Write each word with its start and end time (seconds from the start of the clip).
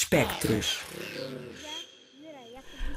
Espectros. 0.00 0.80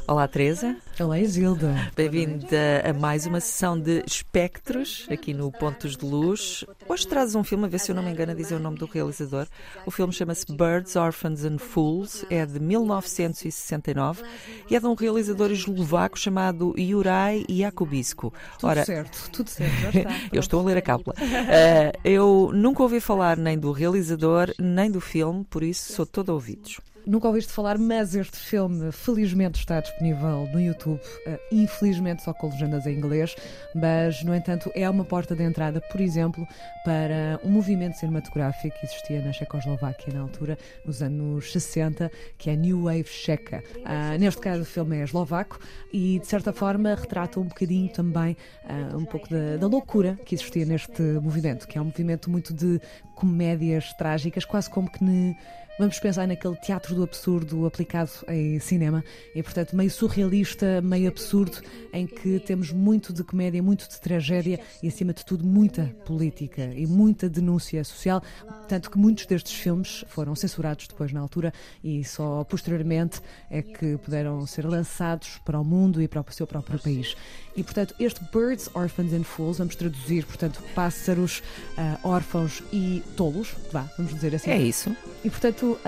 Olá, 0.05 0.27
Teresa. 0.27 0.75
Olá, 0.99 1.17
Isilda. 1.19 1.91
Bem-vinda 1.95 2.81
a 2.83 2.93
mais 2.93 3.25
uma 3.25 3.39
sessão 3.39 3.79
de 3.79 4.03
Espectros, 4.05 5.07
aqui 5.09 5.33
no 5.33 5.51
Pontos 5.51 5.95
de 5.95 6.05
Luz. 6.05 6.65
Hoje 6.87 7.07
trazes 7.07 7.35
um 7.35 7.43
filme, 7.43 7.65
a 7.65 7.67
ver 7.67 7.79
se 7.79 7.91
eu 7.91 7.95
não 7.95 8.03
me 8.03 8.11
engano 8.11 8.31
a 8.31 8.35
dizer 8.35 8.55
o 8.55 8.59
nome 8.59 8.77
do 8.77 8.85
realizador. 8.85 9.47
O 9.85 9.91
filme 9.91 10.11
chama-se 10.11 10.45
Birds, 10.45 10.95
Orphans 10.95 11.45
and 11.45 11.57
Fools, 11.57 12.25
é 12.29 12.45
de 12.45 12.59
1969 12.59 14.23
e 14.69 14.75
é 14.75 14.79
de 14.79 14.85
um 14.85 14.93
realizador 14.93 15.51
eslovaco 15.51 16.17
chamado 16.17 16.73
Juraj 16.77 17.45
Jakubisco. 17.49 18.33
Tudo 18.59 18.69
Ora, 18.69 18.85
certo, 18.85 19.29
tudo 19.31 19.49
certo, 19.49 19.97
está. 19.97 20.09
eu 20.33 20.39
estou 20.39 20.61
a 20.61 20.63
ler 20.63 20.77
a 20.77 20.81
cábula. 20.81 21.15
Uh, 21.17 21.99
eu 22.03 22.51
nunca 22.53 22.81
ouvi 22.81 22.99
falar 22.99 23.37
nem 23.37 23.57
do 23.57 23.71
realizador, 23.71 24.53
nem 24.57 24.89
do 24.89 24.99
filme, 24.99 25.45
por 25.49 25.63
isso 25.63 25.93
sou 25.93 26.05
todo 26.05 26.29
ouvidos. 26.29 26.79
Nunca 27.05 27.27
ouviste 27.27 27.51
falar, 27.51 27.77
mas 27.77 28.15
este 28.15 28.37
filme 28.37 28.89
felizmente 28.93 29.59
está 29.59 29.81
disponível 29.81 30.47
no 30.53 30.61
YouTube, 30.61 31.01
uh, 31.27 31.37
infelizmente 31.51 32.23
só 32.23 32.33
com 32.33 32.47
legendas 32.47 32.85
em 32.85 32.95
inglês, 32.95 33.35
mas 33.75 34.23
no 34.23 34.33
entanto 34.33 34.71
é 34.73 34.89
uma 34.89 35.03
porta 35.03 35.35
de 35.35 35.43
entrada, 35.43 35.81
por 35.81 35.99
exemplo, 35.99 36.47
para 36.85 37.41
um 37.43 37.49
movimento 37.49 37.97
cinematográfico 37.97 38.79
que 38.79 38.85
existia 38.85 39.21
na 39.21 39.33
Checoslováquia 39.33 40.13
na 40.13 40.21
altura, 40.21 40.57
nos 40.85 41.01
anos 41.01 41.51
60, 41.51 42.09
que 42.37 42.49
é 42.49 42.55
New 42.55 42.83
Wave 42.83 43.07
Checa. 43.07 43.61
Uh, 43.79 44.17
neste 44.17 44.39
caso 44.39 44.61
o 44.61 44.65
filme 44.65 44.97
é 44.99 45.03
eslovaco 45.03 45.59
e 45.91 46.19
de 46.19 46.27
certa 46.27 46.53
forma 46.53 46.95
retrata 46.95 47.37
um 47.37 47.47
bocadinho 47.47 47.89
também 47.89 48.37
uh, 48.63 48.97
um 48.97 49.03
pouco 49.03 49.29
da, 49.29 49.57
da 49.57 49.67
loucura 49.67 50.17
que 50.25 50.35
existia 50.35 50.65
neste 50.65 51.01
movimento, 51.01 51.67
que 51.67 51.77
é 51.77 51.81
um 51.81 51.85
movimento 51.85 52.29
muito 52.29 52.53
de 52.53 52.79
comédias 53.13 53.91
trágicas, 53.93 54.45
quase 54.45 54.69
como 54.69 54.89
que 54.89 55.03
ne, 55.03 55.35
vamos 55.77 55.99
pensar 55.99 56.27
naquele 56.27 56.55
teatro 56.57 56.95
do 56.95 57.03
absurdo 57.03 57.65
aplicado 57.65 58.11
em 58.27 58.59
cinema 58.59 59.03
e, 59.33 59.41
portanto, 59.41 59.75
meio 59.75 59.89
surrealista, 59.89 60.81
meio 60.81 61.07
absurdo, 61.07 61.61
em 61.91 62.05
que 62.05 62.39
temos 62.39 62.71
muito 62.71 63.11
de 63.11 63.23
comédia, 63.23 63.61
muito 63.61 63.87
de 63.87 63.99
tragédia 63.99 64.59
e, 64.81 64.87
acima 64.87 65.13
de 65.13 65.25
tudo, 65.25 65.43
muita 65.43 65.95
política 66.05 66.71
e 66.75 66.85
muita 66.85 67.29
denúncia 67.29 67.83
social. 67.83 68.21
Tanto 68.67 68.89
que 68.89 68.97
muitos 68.97 69.25
destes 69.25 69.53
filmes 69.53 70.05
foram 70.07 70.35
censurados 70.35 70.87
depois 70.87 71.11
na 71.11 71.19
altura 71.19 71.53
e 71.83 72.03
só 72.03 72.43
posteriormente 72.43 73.21
é 73.49 73.61
que 73.61 73.97
puderam 73.97 74.45
ser 74.45 74.65
lançados 74.65 75.39
para 75.45 75.59
o 75.59 75.63
mundo 75.63 76.01
e 76.01 76.07
para 76.07 76.21
o 76.21 76.25
seu 76.31 76.47
próprio 76.47 76.79
país. 76.79 77.15
E, 77.55 77.63
portanto, 77.63 77.93
este 77.99 78.19
Birds, 78.33 78.69
Orphans 78.73 79.13
and 79.13 79.23
Fools, 79.23 79.59
vamos 79.59 79.75
traduzir, 79.75 80.25
portanto, 80.25 80.61
pássaros, 80.73 81.43
uh, 81.77 82.07
órfãos 82.07 82.63
e 82.71 83.03
tolos, 83.15 83.55
vá, 83.71 83.87
vamos 83.97 84.13
dizer 84.13 84.33
assim. 84.33 84.49
É 84.49 84.57
isso. 84.57 84.95
E, 85.23 85.29
portanto, 85.29 85.62
uh, 85.65 85.79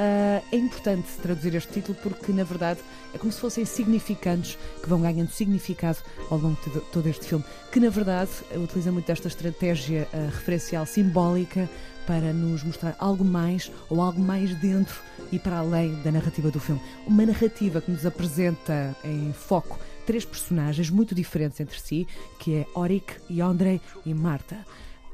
é 0.52 0.58
importante 0.58 1.08
traduzir 1.22 1.56
este 1.56 1.74
título 1.74 1.98
porque, 2.02 2.32
na 2.32 2.44
verdade, 2.44 2.80
é 3.14 3.18
como 3.18 3.32
se 3.32 3.40
fossem 3.40 3.66
significantes 3.66 4.58
que 4.82 4.90
vão 4.90 5.02
ganhando 5.02 5.30
significado 5.30 6.00
ao 6.30 6.38
longo 6.38 6.58
de 6.64 6.80
todo 6.92 7.08
este 7.08 7.26
filme, 7.26 7.44
que, 7.72 7.80
na 7.80 7.90
verdade, 7.90 8.32
utiliza 8.56 8.92
muito 8.92 9.12
esta 9.12 9.28
estratégia 9.28 10.08
uh, 10.14 10.26
referencial 10.28 10.86
simbólica 10.86 11.70
para 12.06 12.32
nos 12.34 12.64
mostrar 12.64 12.96
algo 13.00 13.24
mais 13.24 13.72
ou 13.90 14.02
algo 14.02 14.22
mais 14.22 14.54
dentro 14.56 14.96
e 15.32 15.40
para 15.40 15.58
além 15.58 15.96
da 16.04 16.12
narrativa 16.12 16.52
do 16.52 16.60
filme. 16.60 16.82
Uma 17.08 17.26
narrativa 17.26 17.82
que 17.82 17.92
nos 17.92 18.06
apresenta 18.06 18.96
em 19.04 19.34
foco 19.34 19.80
três 20.06 20.24
personagens 20.24 20.90
muito 20.90 21.16
diferentes 21.16 21.60
entre 21.60 21.80
si, 21.80 22.08
que 22.40 22.56
é 22.56 22.66
Orik, 22.76 23.16
Andrei 23.42 23.82
e 24.06 24.14
Marta. 24.14 24.66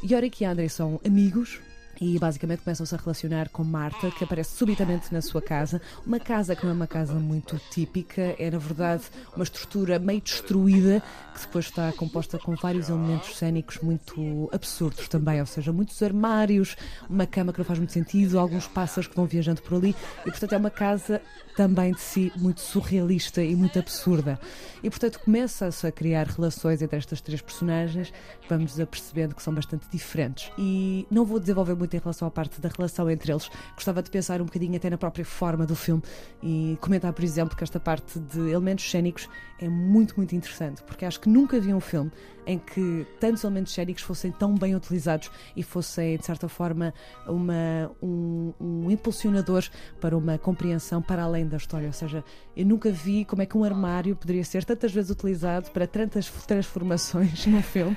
Yorick 0.03 0.43
e 0.43 0.45
Andrei 0.45 0.67
são 0.67 0.99
amigos, 1.05 1.59
e 2.01 2.17
basicamente 2.17 2.63
começam-se 2.63 2.95
a 2.95 2.97
relacionar 2.97 3.49
com 3.49 3.63
Marta, 3.63 4.09
que 4.09 4.23
aparece 4.23 4.57
subitamente 4.57 5.13
na 5.13 5.21
sua 5.21 5.41
casa. 5.41 5.79
Uma 6.05 6.19
casa 6.19 6.55
que 6.55 6.63
não 6.63 6.71
é 6.71 6.75
uma 6.75 6.87
casa 6.87 7.13
muito 7.13 7.61
típica, 7.69 8.35
é 8.39 8.49
na 8.49 8.57
verdade 8.57 9.03
uma 9.35 9.43
estrutura 9.43 9.99
meio 9.99 10.19
destruída, 10.19 11.03
que 11.35 11.41
depois 11.41 11.65
está 11.65 11.91
composta 11.93 12.39
com 12.39 12.55
vários 12.55 12.89
elementos 12.89 13.37
cênicos 13.37 13.77
muito 13.79 14.49
absurdos 14.51 15.07
também, 15.07 15.39
ou 15.39 15.45
seja, 15.45 15.71
muitos 15.71 16.01
armários, 16.01 16.75
uma 17.07 17.27
cama 17.27 17.53
que 17.53 17.59
não 17.59 17.65
faz 17.65 17.77
muito 17.77 17.93
sentido, 17.93 18.39
alguns 18.39 18.67
pássaros 18.67 19.07
que 19.07 19.15
vão 19.15 19.25
viajando 19.25 19.61
por 19.61 19.75
ali, 19.75 19.95
e 20.25 20.31
portanto 20.31 20.53
é 20.53 20.57
uma 20.57 20.71
casa 20.71 21.21
também 21.55 21.93
de 21.93 22.01
si 22.01 22.31
muito 22.35 22.61
surrealista 22.61 23.43
e 23.43 23.55
muito 23.55 23.77
absurda. 23.77 24.39
E 24.81 24.89
portanto 24.89 25.19
começa-se 25.19 25.85
a 25.85 25.91
criar 25.91 26.25
relações 26.25 26.81
entre 26.81 26.97
estas 26.97 27.21
três 27.21 27.41
personagens, 27.41 28.11
vamos 28.49 28.79
apercebendo 28.79 29.35
que 29.35 29.43
são 29.43 29.53
bastante 29.53 29.85
diferentes. 29.91 30.51
E 30.57 31.05
não 31.11 31.25
vou 31.25 31.39
desenvolver 31.39 31.75
muito 31.75 31.90
em 31.95 31.99
relação 31.99 32.27
à 32.27 32.31
parte 32.31 32.59
da 32.59 32.69
relação 32.69 33.09
entre 33.09 33.31
eles, 33.31 33.49
gostava 33.75 34.01
de 34.01 34.09
pensar 34.09 34.41
um 34.41 34.45
bocadinho 34.45 34.75
até 34.75 34.89
na 34.89 34.97
própria 34.97 35.25
forma 35.25 35.65
do 35.65 35.75
filme 35.75 36.01
e 36.41 36.77
comentar, 36.81 37.13
por 37.13 37.23
exemplo, 37.23 37.55
que 37.55 37.63
esta 37.63 37.79
parte 37.79 38.19
de 38.19 38.49
elementos 38.49 38.89
cênicos 38.89 39.29
é 39.59 39.69
muito, 39.69 40.15
muito 40.17 40.35
interessante, 40.35 40.81
porque 40.83 41.05
acho 41.05 41.19
que 41.19 41.29
nunca 41.29 41.59
vi 41.59 41.73
um 41.73 41.79
filme 41.79 42.11
em 42.45 42.57
que 42.57 43.05
tantos 43.19 43.43
elementos 43.43 43.73
cênicos 43.73 44.03
fossem 44.03 44.31
tão 44.31 44.55
bem 44.55 44.75
utilizados 44.75 45.29
e 45.55 45.63
fossem, 45.63 46.17
de 46.17 46.25
certa 46.25 46.49
forma, 46.49 46.93
uma, 47.27 47.91
um, 48.01 48.53
um 48.59 48.91
impulsionador 48.91 49.63
para 49.99 50.17
uma 50.17 50.37
compreensão 50.37 51.01
para 51.01 51.23
além 51.23 51.47
da 51.47 51.57
história. 51.57 51.87
Ou 51.87 51.93
seja, 51.93 52.23
eu 52.55 52.65
nunca 52.65 52.91
vi 52.91 53.25
como 53.25 53.41
é 53.41 53.45
que 53.45 53.57
um 53.57 53.63
armário 53.63 54.15
poderia 54.15 54.43
ser 54.43 54.65
tantas 54.65 54.91
vezes 54.91 55.11
utilizado 55.11 55.69
para 55.71 55.85
tantas 55.85 56.29
transformações 56.29 57.45
no 57.47 57.61
filme. 57.61 57.95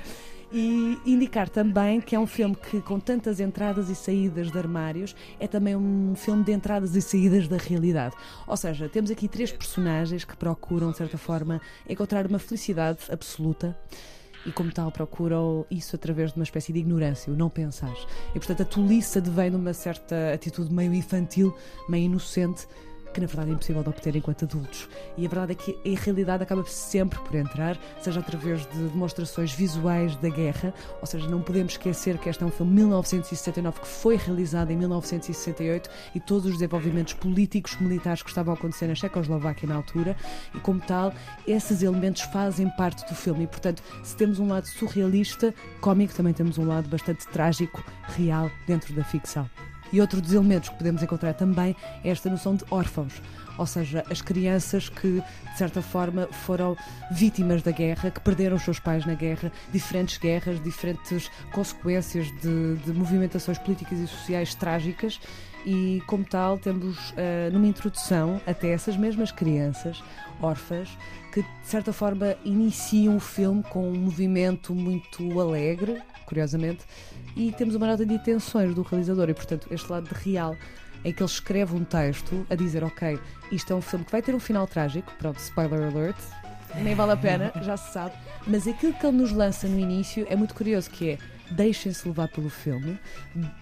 E 0.51 0.99
indicar 1.05 1.49
também 1.49 1.99
que 1.99 2.15
é 2.15 2.19
um 2.19 2.27
filme 2.27 2.55
que, 2.55 2.79
com 2.81 2.99
tantas 2.99 3.39
entradas 3.39 3.89
e 3.89 3.95
saídas 3.95 4.51
de 4.51 4.57
armários, 4.57 5.15
é 5.39 5.47
também 5.47 5.75
um 5.75 6.13
filme 6.15 6.43
de 6.43 6.51
entradas 6.51 6.95
e 6.95 7.01
saídas 7.01 7.47
da 7.47 7.57
realidade. 7.57 8.15
Ou 8.47 8.55
seja, 8.55 8.87
temos 8.87 9.11
aqui 9.11 9.27
três 9.27 9.51
personagens 9.51 10.23
que 10.23 10.35
procuram, 10.35 10.91
de 10.91 10.97
certa 10.97 11.17
forma, 11.17 11.59
encontrar 11.89 12.27
uma 12.27 12.39
felicidade 12.39 12.99
absoluta 13.09 13.77
e, 14.45 14.51
como 14.51 14.71
tal, 14.71 14.91
procuram 14.91 15.65
isso 15.71 15.95
através 15.95 16.31
de 16.31 16.37
uma 16.37 16.43
espécie 16.43 16.71
de 16.71 16.79
ignorância, 16.79 17.33
o 17.33 17.35
não 17.35 17.49
pensar. 17.49 17.93
E, 18.29 18.33
portanto, 18.33 18.61
a 18.61 18.65
tolice 18.65 19.17
advém 19.17 19.49
de 19.49 19.55
uma 19.55 19.73
certa 19.73 20.33
atitude 20.33 20.71
meio 20.71 20.93
infantil, 20.93 21.55
meio 21.89 22.05
inocente, 22.05 22.67
que 23.15 23.21
na 23.21 23.27
verdade 23.27 23.49
é 23.49 23.53
impossível 23.53 23.81
de 23.81 23.89
obter 23.89 24.13
enquanto 24.13 24.43
adultos. 24.43 24.89
E 25.17 25.25
a 25.25 25.29
verdade 25.29 25.53
é 25.53 25.55
que 25.55 25.71
a 25.71 25.99
realidade 26.01 26.43
acaba 26.43 26.65
sempre 26.65 27.17
por 27.19 27.33
entrar, 27.33 27.77
seja 28.01 28.19
através 28.19 28.65
de 28.67 28.89
demonstrações 28.89 29.53
visuais 29.53 30.17
da 30.17 30.27
guerra, 30.27 30.73
ou 30.99 31.07
seja, 31.07 31.25
não 31.29 31.41
podemos 31.41 31.73
esquecer 31.73 32.17
que 32.17 32.27
este 32.27 32.43
é 32.43 32.45
um 32.45 32.51
filme 32.51 32.71
de 32.73 32.77
1969 32.79 33.79
que 33.79 33.87
foi 33.87 34.17
realizado 34.17 34.71
em 34.71 34.75
1968 34.75 35.89
e 36.13 36.19
todos 36.19 36.45
os 36.45 36.53
desenvolvimentos 36.53 37.13
políticos, 37.13 37.77
militares 37.79 38.21
que 38.21 38.29
estavam 38.29 38.53
a 38.53 38.57
acontecer 38.57 38.87
na 38.87 38.95
Checoslováquia 38.95 39.69
na 39.69 39.75
altura, 39.75 40.17
e 40.53 40.59
como 40.59 40.81
tal, 40.81 41.13
esses 41.47 41.81
elementos 41.81 42.23
fazem 42.23 42.69
parte 42.75 43.07
do 43.07 43.15
filme. 43.15 43.45
E 43.45 43.47
portanto, 43.47 43.81
se 44.03 44.15
temos 44.17 44.39
um 44.39 44.49
lado 44.49 44.67
surrealista, 44.67 45.53
cómico, 45.79 46.13
também 46.13 46.33
temos 46.33 46.57
um 46.57 46.67
lado 46.67 46.89
bastante 46.89 47.25
trágico, 47.29 47.81
real, 48.09 48.51
dentro 48.67 48.93
da 48.93 49.05
ficção. 49.05 49.49
E 49.91 50.01
outro 50.01 50.21
dos 50.21 50.33
elementos 50.33 50.69
que 50.69 50.75
podemos 50.75 51.01
encontrar 51.01 51.33
também 51.33 51.75
é 52.03 52.09
esta 52.09 52.29
noção 52.29 52.55
de 52.55 52.65
órfãos, 52.69 53.21
ou 53.57 53.65
seja, 53.65 54.03
as 54.09 54.21
crianças 54.21 54.89
que, 54.89 55.21
de 55.21 55.57
certa 55.57 55.81
forma, 55.81 56.27
foram 56.27 56.75
vítimas 57.11 57.61
da 57.61 57.71
guerra, 57.71 58.11
que 58.11 58.19
perderam 58.19 58.57
os 58.57 58.63
seus 58.63 58.79
pais 58.79 59.05
na 59.05 59.13
guerra, 59.13 59.51
diferentes 59.71 60.17
guerras, 60.17 60.61
diferentes 60.61 61.31
consequências 61.51 62.27
de, 62.41 62.75
de 62.83 62.93
movimentações 62.93 63.57
políticas 63.57 63.99
e 63.99 64.07
sociais 64.07 64.53
trágicas. 64.55 65.19
E, 65.65 66.03
como 66.05 66.23
tal, 66.23 66.59
temos 66.59 67.09
uh, 67.11 67.51
numa 67.51 67.65
introdução 67.65 68.39
até 68.45 68.69
essas 68.69 68.95
mesmas 68.95 69.31
crianças 69.31 70.03
órfãs 70.39 70.95
que, 71.33 71.41
de 71.41 71.47
certa 71.63 71.91
forma, 71.91 72.35
iniciam 72.45 73.17
o 73.17 73.19
filme 73.19 73.63
com 73.63 73.89
um 73.89 73.95
movimento 73.95 74.75
muito 74.75 75.39
alegre, 75.39 76.01
curiosamente, 76.25 76.85
e 77.35 77.51
temos 77.51 77.75
uma 77.75 77.87
nota 77.87 78.05
de 78.05 78.13
intenções 78.13 78.73
do 78.73 78.81
realizador, 78.81 79.29
e 79.29 79.33
portanto, 79.33 79.67
este 79.71 79.89
lado 79.91 80.09
de 80.09 80.15
real 80.15 80.55
em 81.03 81.13
que 81.13 81.21
ele 81.21 81.29
escreve 81.29 81.75
um 81.75 81.83
texto 81.83 82.45
a 82.49 82.55
dizer: 82.55 82.83
Ok, 82.83 83.19
isto 83.51 83.71
é 83.71 83.75
um 83.75 83.81
filme 83.81 84.03
que 84.05 84.11
vai 84.11 84.21
ter 84.21 84.33
um 84.33 84.39
final 84.39 84.67
trágico, 84.67 85.11
pronto, 85.19 85.37
spoiler 85.37 85.83
alert, 85.83 86.17
nem 86.81 86.95
vale 86.95 87.11
a 87.11 87.17
pena, 87.17 87.51
já 87.61 87.77
se 87.77 87.93
sabe, 87.93 88.15
mas 88.47 88.67
aquilo 88.67 88.93
que 88.93 89.05
ele 89.05 89.17
nos 89.17 89.31
lança 89.31 89.67
no 89.67 89.79
início 89.79 90.25
é 90.29 90.35
muito 90.35 90.55
curioso: 90.55 90.89
que 90.89 91.11
é 91.11 91.17
deixem-se 91.51 92.07
levar 92.07 92.27
pelo 92.29 92.49
filme, 92.49 92.99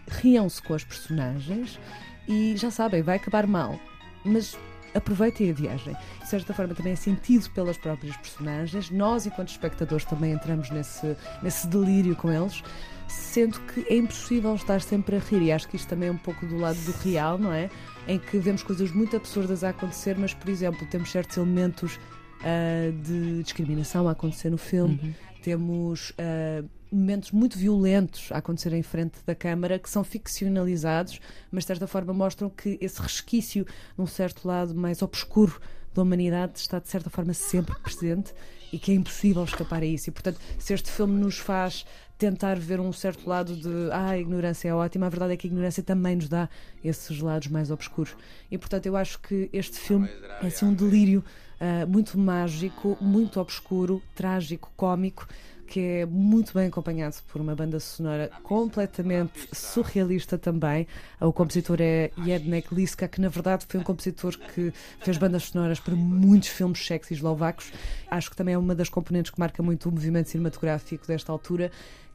riam-se 0.07 0.61
com 0.61 0.73
as 0.73 0.83
personagens 0.83 1.79
e 2.27 2.55
já 2.55 2.71
sabem, 2.71 3.01
vai 3.01 3.17
acabar 3.17 3.45
mal, 3.45 3.77
mas 4.23 4.57
aproveitem 4.93 5.49
a 5.49 5.53
viagem. 5.53 5.95
De 6.21 6.29
certa 6.29 6.53
forma, 6.53 6.73
também 6.73 6.93
é 6.93 6.95
sentido 6.95 7.49
pelas 7.51 7.77
próprias 7.77 8.15
personagens. 8.17 8.89
Nós, 8.89 9.25
enquanto 9.25 9.49
espectadores, 9.49 10.05
também 10.05 10.31
entramos 10.33 10.69
nesse, 10.69 11.15
nesse 11.41 11.67
delírio 11.67 12.15
com 12.15 12.31
eles 12.31 12.63
sendo 13.07 13.59
que 13.61 13.85
é 13.89 13.97
impossível 13.97 14.55
estar 14.55 14.81
sempre 14.81 15.15
a 15.17 15.19
rir. 15.19 15.43
E 15.43 15.51
acho 15.51 15.67
que 15.67 15.75
isto 15.75 15.87
também 15.87 16.09
é 16.09 16.11
um 16.11 16.17
pouco 16.17 16.45
do 16.45 16.57
lado 16.57 16.77
do 16.79 16.91
real, 17.03 17.37
não 17.37 17.53
é? 17.53 17.69
Em 18.07 18.17
que 18.17 18.37
vemos 18.37 18.63
coisas 18.63 18.91
muito 18.91 19.15
absurdas 19.15 19.63
a 19.63 19.69
acontecer, 19.69 20.17
mas, 20.17 20.33
por 20.33 20.49
exemplo, 20.49 20.85
temos 20.87 21.11
certos 21.11 21.37
elementos 21.37 21.95
uh, 21.95 22.91
de 23.03 23.43
discriminação 23.43 24.07
a 24.07 24.11
acontecer 24.11 24.49
no 24.49 24.57
filme, 24.57 24.99
uhum. 25.01 25.13
temos. 25.41 26.11
Uh, 26.11 26.67
momentos 26.93 27.31
muito 27.31 27.57
violentos 27.57 28.29
a 28.31 28.37
acontecer 28.37 28.73
em 28.73 28.83
frente 28.83 29.19
da 29.25 29.33
câmara 29.33 29.79
que 29.79 29.89
são 29.89 30.03
ficcionalizados, 30.03 31.19
mas 31.51 31.63
de 31.63 31.67
certa 31.67 31.87
forma 31.87 32.13
mostram 32.13 32.49
que 32.49 32.77
esse 32.79 33.01
resquício 33.01 33.65
num 33.97 34.07
certo 34.07 34.47
lado 34.47 34.75
mais 34.75 35.01
obscuro 35.01 35.59
da 35.93 36.01
humanidade 36.01 36.59
está 36.59 36.79
de 36.79 36.89
certa 36.89 37.09
forma 37.09 37.33
sempre 37.33 37.75
presente 37.79 38.33
e 38.71 38.79
que 38.79 38.91
é 38.91 38.95
impossível 38.95 39.43
escapar 39.43 39.83
a 39.83 39.85
isso. 39.85 40.09
E 40.09 40.11
portanto, 40.11 40.39
se 40.57 40.73
este 40.73 40.91
filme 40.91 41.19
nos 41.19 41.37
faz 41.37 41.85
tentar 42.17 42.57
ver 42.57 42.79
um 42.79 42.91
certo 42.91 43.27
lado 43.27 43.55
de 43.55 43.91
ah, 43.91 44.09
a 44.09 44.17
ignorância 44.17 44.69
é 44.69 44.73
ótima, 44.73 45.07
a 45.07 45.09
verdade 45.09 45.33
é 45.33 45.37
que 45.37 45.45
a 45.45 45.49
ignorância 45.49 45.83
também 45.83 46.15
nos 46.15 46.27
dá 46.27 46.49
esses 46.83 47.19
lados 47.19 47.49
mais 47.49 47.69
obscuros. 47.69 48.15
E 48.49 48.57
portanto, 48.57 48.85
eu 48.85 48.95
acho 48.95 49.19
que 49.19 49.49
este 49.53 49.77
filme 49.77 50.09
é 50.41 50.47
assim 50.47 50.65
um 50.65 50.73
delírio 50.73 51.23
uh, 51.59 51.87
muito 51.87 52.17
mágico, 52.17 52.97
muito 52.99 53.39
obscuro, 53.39 54.01
trágico, 54.15 54.71
cómico 54.75 55.27
que 55.67 55.79
é 55.79 56.05
muito 56.05 56.53
bem 56.53 56.67
acompanhado 56.67 57.15
por 57.31 57.41
uma 57.41 57.55
banda 57.55 57.79
sonora 57.79 58.29
completamente 58.43 59.47
surrealista 59.51 60.37
também. 60.37 60.87
O 61.19 61.33
compositor 61.33 61.77
é 61.79 62.11
Jednek 62.17 62.73
Liska, 62.73 63.07
que 63.07 63.19
na 63.19 63.29
verdade 63.29 63.65
foi 63.67 63.79
um 63.79 63.83
compositor 63.83 64.37
que 64.37 64.73
fez 64.99 65.17
bandas 65.17 65.43
sonoras 65.43 65.79
para 65.79 65.95
muitos 65.95 66.49
filmes 66.49 66.89
e 66.89 67.13
eslovacos. 67.13 67.71
Acho 68.09 68.29
que 68.29 68.35
também 68.35 68.53
é 68.55 68.57
uma 68.57 68.75
das 68.75 68.89
componentes 68.89 69.31
que 69.31 69.39
marca 69.39 69.63
muito 69.63 69.89
o 69.89 69.91
movimento 69.91 70.29
cinematográfico 70.29 71.07
desta 71.07 71.31
altura 71.31 71.71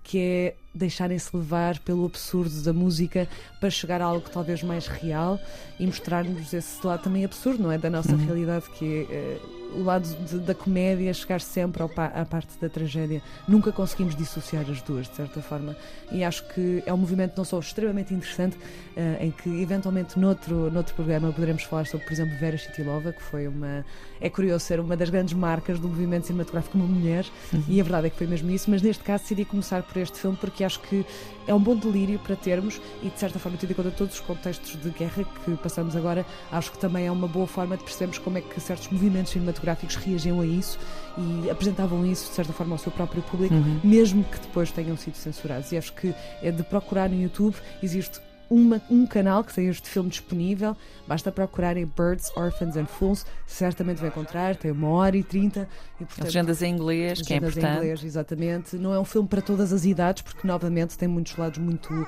que 0.08 0.18
é 0.18 0.54
deixarem-se 0.78 1.36
levar 1.36 1.78
pelo 1.80 2.06
absurdo 2.06 2.62
da 2.62 2.72
música 2.72 3.28
para 3.60 3.70
chegar 3.70 4.00
a 4.00 4.04
algo 4.04 4.28
talvez 4.30 4.62
mais 4.62 4.86
real 4.86 5.38
e 5.78 5.86
mostrar-nos 5.86 6.52
esse 6.52 6.86
lado 6.86 7.02
também 7.02 7.24
absurdo, 7.24 7.62
não 7.62 7.72
é? 7.72 7.78
Da 7.78 7.90
nossa 7.90 8.12
uhum. 8.12 8.24
realidade, 8.24 8.68
que 8.70 9.06
é 9.10 9.40
uh, 9.44 9.58
o 9.74 9.82
lado 9.82 10.08
de, 10.24 10.38
da 10.38 10.54
comédia, 10.54 11.12
chegar 11.12 11.40
sempre 11.40 11.82
ao, 11.82 11.90
à 11.96 12.24
parte 12.24 12.58
da 12.60 12.68
tragédia. 12.68 13.22
Nunca 13.46 13.70
conseguimos 13.70 14.16
dissociar 14.16 14.64
as 14.70 14.80
duas, 14.82 15.08
de 15.08 15.16
certa 15.16 15.40
forma. 15.40 15.76
E 16.10 16.24
acho 16.24 16.46
que 16.48 16.82
é 16.86 16.92
um 16.92 16.96
movimento 16.96 17.34
não 17.36 17.44
só 17.44 17.58
extremamente 17.58 18.14
interessante, 18.14 18.56
uh, 18.56 19.22
em 19.22 19.30
que 19.30 19.48
eventualmente 19.60 20.18
noutro, 20.18 20.70
noutro 20.70 20.94
programa 20.94 21.32
poderemos 21.32 21.62
falar 21.64 21.86
sobre, 21.86 22.06
por 22.06 22.12
exemplo, 22.12 22.36
Vera 22.38 22.56
Chitilova, 22.56 23.12
que 23.12 23.22
foi 23.22 23.46
uma. 23.46 23.84
É 24.20 24.28
curioso 24.28 24.64
ser 24.64 24.80
uma 24.80 24.96
das 24.96 25.10
grandes 25.10 25.34
marcas 25.34 25.78
do 25.78 25.88
movimento 25.88 26.26
cinematográfico 26.26 26.72
como 26.72 26.88
mulher, 26.88 27.24
uhum. 27.52 27.62
e 27.68 27.80
a 27.80 27.84
verdade 27.84 28.08
é 28.08 28.10
que 28.10 28.16
foi 28.16 28.26
mesmo 28.26 28.50
isso, 28.50 28.70
mas 28.70 28.82
neste 28.82 29.04
caso 29.04 29.22
decidi 29.22 29.44
começar 29.44 29.82
por 29.82 29.96
este 29.96 30.18
filme 30.18 30.36
porque 30.40 30.64
acho 30.68 30.80
que 30.80 31.04
é 31.46 31.54
um 31.54 31.58
bom 31.58 31.74
delírio 31.74 32.18
para 32.18 32.36
termos 32.36 32.80
e, 33.02 33.08
de 33.08 33.18
certa 33.18 33.38
forma, 33.38 33.58
tendo 33.58 33.70
em 33.70 33.74
conta 33.74 33.90
todos 33.90 34.14
os 34.14 34.20
contextos 34.20 34.80
de 34.80 34.90
guerra 34.90 35.24
que 35.44 35.56
passamos 35.56 35.96
agora, 35.96 36.24
acho 36.52 36.70
que 36.70 36.78
também 36.78 37.06
é 37.06 37.10
uma 37.10 37.26
boa 37.26 37.46
forma 37.46 37.76
de 37.76 37.82
percebermos 37.82 38.18
como 38.18 38.38
é 38.38 38.40
que 38.40 38.60
certos 38.60 38.88
movimentos 38.88 39.32
cinematográficos 39.32 39.96
reagiam 39.96 40.40
a 40.40 40.46
isso 40.46 40.78
e 41.16 41.50
apresentavam 41.50 42.06
isso, 42.06 42.28
de 42.28 42.34
certa 42.34 42.52
forma, 42.52 42.74
ao 42.74 42.78
seu 42.78 42.92
próprio 42.92 43.22
público, 43.22 43.54
uhum. 43.54 43.80
mesmo 43.82 44.22
que 44.24 44.38
depois 44.38 44.70
tenham 44.70 44.96
sido 44.96 45.16
censurados. 45.16 45.72
E 45.72 45.78
acho 45.78 45.92
que 45.94 46.14
é 46.42 46.52
de 46.52 46.62
procurar 46.62 47.08
no 47.08 47.20
YouTube, 47.20 47.56
existe 47.82 48.20
uma, 48.50 48.80
um 48.90 49.06
canal 49.06 49.44
que 49.44 49.54
tem 49.54 49.68
este 49.68 49.88
filme 49.88 50.08
disponível. 50.08 50.76
Basta 51.06 51.30
procurarem 51.30 51.84
Birds, 51.86 52.30
Orphans 52.36 52.76
and 52.76 52.86
Fools, 52.86 53.26
certamente 53.46 53.98
vai 53.98 54.08
encontrar. 54.08 54.56
Tem 54.56 54.70
uma 54.70 54.88
hora 54.88 55.16
e 55.16 55.22
trinta. 55.22 55.68
E, 56.00 56.04
portanto, 56.04 56.24
legendas 56.24 56.62
em 56.62 56.72
inglês, 56.72 57.20
que 57.22 57.32
é 57.32 57.36
importante. 57.36 57.66
em 57.66 57.76
inglês, 57.76 58.04
exatamente. 58.04 58.76
Não 58.76 58.92
é 58.92 59.00
um 59.00 59.04
filme 59.04 59.28
para 59.28 59.42
todas 59.42 59.72
as 59.72 59.84
idades, 59.84 60.22
porque 60.22 60.46
novamente 60.46 60.96
tem 60.96 61.08
muitos 61.08 61.36
lados 61.36 61.58
muito 61.58 62.06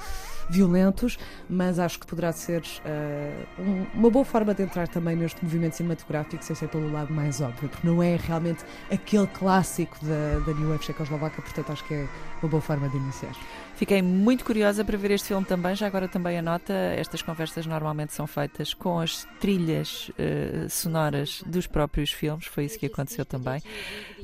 violentos, 0.50 1.16
mas 1.48 1.78
acho 1.78 1.98
que 1.98 2.06
poderá 2.06 2.32
ser 2.32 2.62
uh, 2.62 3.62
um, 3.62 3.86
uma 3.94 4.10
boa 4.10 4.24
forma 4.24 4.52
de 4.52 4.62
entrar 4.62 4.88
também 4.88 5.14
neste 5.14 5.42
movimento 5.42 5.76
cinematográfico, 5.76 6.44
sem 6.44 6.56
ser 6.56 6.68
pelo 6.68 6.90
lado 6.90 7.12
mais 7.12 7.40
óbvio, 7.40 7.68
porque 7.68 7.86
não 7.86 8.02
é 8.02 8.16
realmente 8.16 8.64
aquele 8.90 9.28
clássico 9.28 9.96
da, 10.04 10.40
da 10.44 10.52
New 10.58 10.70
Wave 10.70 10.84
Checoslovaca, 10.84 11.40
portanto 11.40 11.70
acho 11.70 11.84
que 11.84 11.94
é 11.94 12.08
uma 12.42 12.48
boa 12.50 12.60
forma 12.60 12.88
de 12.88 12.96
iniciar. 12.96 13.32
Fiquei 13.80 14.02
muito 14.02 14.44
curiosa 14.44 14.84
para 14.84 14.98
ver 14.98 15.12
este 15.12 15.28
filme 15.28 15.46
também. 15.46 15.74
Já 15.74 15.86
agora 15.86 16.06
também 16.06 16.36
anota, 16.36 16.70
estas 16.98 17.22
conversas 17.22 17.64
normalmente 17.64 18.12
são 18.12 18.26
feitas 18.26 18.74
com 18.74 19.00
as 19.00 19.26
trilhas 19.40 20.10
uh, 20.10 20.68
sonoras 20.68 21.42
dos 21.46 21.66
próprios 21.66 22.12
filmes. 22.12 22.44
Foi 22.44 22.66
isso 22.66 22.78
que 22.78 22.84
aconteceu 22.84 23.24
também. 23.24 23.62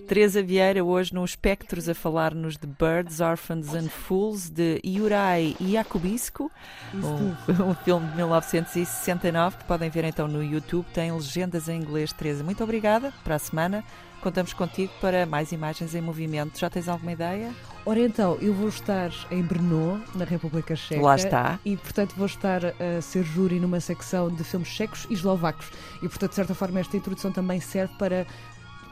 Teresa 0.06 0.40
Vieira, 0.40 0.84
hoje 0.84 1.12
no 1.12 1.24
Espectros, 1.24 1.88
a 1.88 1.94
falar-nos 1.94 2.56
de 2.56 2.66
Birds, 2.66 3.18
Orphans 3.18 3.74
and 3.74 3.88
Fools, 3.88 4.48
de 4.48 4.80
Yurai 4.86 5.56
Yakubisco, 5.60 6.50
um, 6.94 7.30
um 7.70 7.74
filme 7.74 8.08
de 8.10 8.16
1969 8.16 9.56
que 9.56 9.64
podem 9.64 9.90
ver 9.90 10.04
então 10.04 10.28
no 10.28 10.44
YouTube. 10.44 10.86
Tem 10.94 11.10
legendas 11.10 11.68
em 11.68 11.80
inglês. 11.80 12.12
Teresa, 12.12 12.44
muito 12.44 12.62
obrigada. 12.62 13.12
Para 13.24 13.34
a 13.34 13.38
semana, 13.38 13.82
contamos 14.20 14.52
contigo 14.52 14.92
para 15.00 15.26
mais 15.26 15.50
imagens 15.50 15.92
em 15.92 16.00
movimento. 16.00 16.56
Já 16.56 16.70
tens 16.70 16.88
alguma 16.88 17.10
ideia? 17.10 17.52
Ora 17.84 18.00
então, 18.00 18.38
eu 18.40 18.54
vou 18.54 18.68
estar 18.68 19.10
em 19.30 19.42
Brno, 19.42 20.00
na 20.14 20.24
República 20.24 20.76
Checa. 20.76 21.00
Lá 21.00 21.16
está. 21.16 21.58
E, 21.64 21.76
portanto, 21.76 22.14
vou 22.16 22.26
estar 22.26 22.60
a 22.64 23.00
ser 23.02 23.24
júri 23.24 23.58
numa 23.58 23.80
secção 23.80 24.28
de 24.28 24.44
filmes 24.44 24.68
checos 24.68 25.06
e 25.10 25.14
eslovacos. 25.14 25.70
E, 25.96 26.08
portanto, 26.08 26.30
de 26.30 26.36
certa 26.36 26.54
forma, 26.54 26.78
esta 26.78 26.96
introdução 26.96 27.32
também 27.32 27.60
serve 27.60 27.94
para 27.98 28.24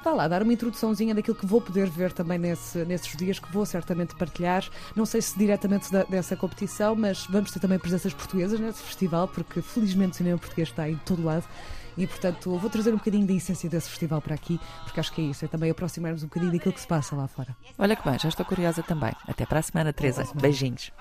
vá 0.04 0.12
lá, 0.12 0.28
dar 0.28 0.42
uma 0.42 0.52
introduçãozinha 0.52 1.14
daquilo 1.14 1.34
que 1.36 1.46
vou 1.46 1.60
poder 1.60 1.88
ver 1.88 2.12
também 2.12 2.38
nesse, 2.38 2.84
nesses 2.84 3.16
dias, 3.16 3.38
que 3.38 3.50
vou 3.50 3.64
certamente 3.64 4.14
partilhar. 4.14 4.64
Não 4.94 5.06
sei 5.06 5.22
se 5.22 5.36
diretamente 5.36 5.90
da, 5.90 6.04
dessa 6.04 6.36
competição, 6.36 6.94
mas 6.94 7.26
vamos 7.26 7.50
ter 7.50 7.58
também 7.58 7.78
presenças 7.78 8.12
portuguesas 8.12 8.60
nesse 8.60 8.82
festival, 8.82 9.26
porque 9.26 9.62
felizmente 9.62 10.12
o 10.12 10.16
cinema 10.16 10.38
português 10.38 10.68
está 10.68 10.88
em 10.88 10.96
todo 10.96 11.24
lado. 11.24 11.44
E, 11.96 12.06
portanto, 12.06 12.58
vou 12.58 12.68
trazer 12.68 12.90
um 12.90 12.96
bocadinho 12.96 13.26
da 13.26 13.32
essência 13.32 13.70
desse 13.70 13.88
festival 13.88 14.20
para 14.20 14.34
aqui, 14.34 14.60
porque 14.82 14.98
acho 14.98 15.12
que 15.12 15.20
é 15.20 15.24
isso, 15.24 15.44
é 15.44 15.48
também 15.48 15.70
aproximarmos 15.70 16.22
um 16.22 16.26
bocadinho 16.26 16.52
daquilo 16.52 16.74
que 16.74 16.80
se 16.80 16.86
passa 16.86 17.14
lá 17.14 17.28
fora. 17.28 17.56
Olha 17.78 17.94
que 17.96 18.08
bem, 18.08 18.18
já 18.18 18.28
estou 18.28 18.44
curiosa 18.44 18.82
também. 18.82 19.12
Até 19.26 19.46
para 19.46 19.60
a 19.60 19.62
semana, 19.62 19.92
Teresa. 19.92 20.26
Beijinhos. 20.34 20.92